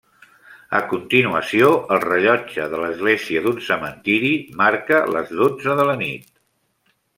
A 0.77 0.79
continuació 0.93 1.67
el 1.97 2.01
rellotge 2.05 2.65
de 2.73 2.79
l'església 2.85 3.45
d'un 3.45 3.61
cementiri, 3.69 4.33
marca 4.65 5.05
les 5.19 5.37
dotze 5.43 5.79
de 5.83 5.89
la 5.93 5.99
nit. 6.05 6.29